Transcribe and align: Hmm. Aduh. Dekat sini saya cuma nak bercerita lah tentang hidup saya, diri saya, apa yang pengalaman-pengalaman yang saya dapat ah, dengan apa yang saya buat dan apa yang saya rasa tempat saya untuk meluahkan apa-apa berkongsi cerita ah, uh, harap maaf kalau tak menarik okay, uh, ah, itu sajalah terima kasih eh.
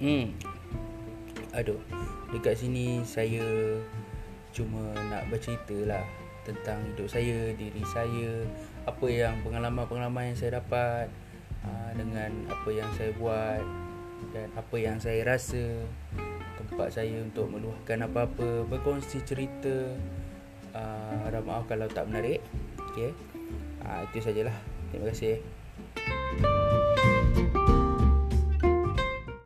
Hmm. 0.00 0.32
Aduh. 1.52 1.80
Dekat 2.32 2.56
sini 2.56 3.04
saya 3.04 3.44
cuma 4.50 4.96
nak 5.12 5.28
bercerita 5.28 5.76
lah 5.84 6.04
tentang 6.42 6.80
hidup 6.88 7.06
saya, 7.10 7.52
diri 7.54 7.84
saya, 7.84 8.48
apa 8.88 9.06
yang 9.06 9.36
pengalaman-pengalaman 9.44 10.32
yang 10.32 10.38
saya 10.38 10.56
dapat 10.58 11.06
ah, 11.66 11.90
dengan 11.92 12.32
apa 12.48 12.70
yang 12.72 12.88
saya 12.96 13.12
buat 13.20 13.60
dan 14.32 14.48
apa 14.56 14.76
yang 14.76 14.96
saya 14.96 15.20
rasa 15.24 15.84
tempat 16.60 16.92
saya 16.92 17.20
untuk 17.24 17.48
meluahkan 17.50 18.04
apa-apa 18.08 18.68
berkongsi 18.68 19.20
cerita 19.24 19.96
ah, 20.72 20.80
uh, 20.80 21.14
harap 21.28 21.42
maaf 21.44 21.64
kalau 21.66 21.88
tak 21.90 22.06
menarik 22.06 22.40
okay, 22.78 23.10
uh, 23.82 24.00
ah, 24.00 24.00
itu 24.06 24.22
sajalah 24.22 24.54
terima 24.92 25.10
kasih 25.10 25.36
eh. 25.36 25.59